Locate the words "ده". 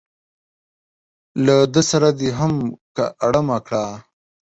1.73-1.81